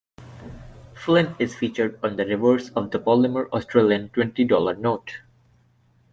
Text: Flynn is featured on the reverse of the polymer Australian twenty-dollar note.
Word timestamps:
Flynn 0.95 1.35
is 1.37 1.53
featured 1.53 1.99
on 2.03 2.15
the 2.15 2.25
reverse 2.25 2.69
of 2.69 2.89
the 2.89 2.97
polymer 2.97 3.47
Australian 3.51 4.09
twenty-dollar 4.09 4.77
note. 4.77 5.19